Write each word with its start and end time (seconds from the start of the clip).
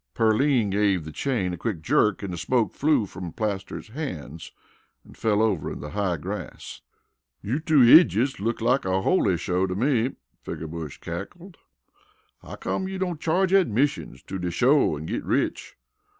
Pearline 0.15 0.71
gave 0.71 1.05
the 1.05 1.11
chain 1.11 1.53
a 1.53 1.57
quick 1.57 1.83
jerk 1.83 2.23
and 2.23 2.33
the 2.33 2.37
smoke 2.39 2.73
flew 2.73 3.05
from 3.05 3.31
Plaster's 3.31 3.85
fingers 3.85 4.51
and 5.05 5.15
fell 5.15 5.43
over 5.43 5.71
in 5.71 5.79
the 5.79 5.91
high 5.91 6.17
grass. 6.17 6.81
"You 7.43 7.59
two 7.59 7.81
idjits 7.81 8.39
look 8.39 8.61
like 8.61 8.83
a 8.83 9.03
holy 9.03 9.37
show 9.37 9.67
to 9.67 9.75
me," 9.75 10.15
Figger 10.41 10.65
Bush 10.65 10.97
cackled. 10.97 11.57
"How 12.41 12.55
come 12.55 12.87
you 12.87 12.97
don't 12.97 13.21
charge 13.21 13.53
admissions 13.53 14.23
to 14.23 14.39
de 14.39 14.49
show 14.49 14.97
an' 14.97 15.05
git 15.05 15.23
rich?" 15.23 15.77